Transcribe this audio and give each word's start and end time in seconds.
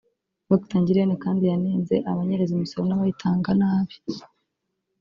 Dr 0.49 0.77
Ngirente 0.81 1.15
kandi 1.23 1.41
yanenze 1.51 1.95
abanyereza 2.11 2.51
imisoro 2.53 2.83
n’abayitanga 2.87 3.49
nabi 3.59 3.95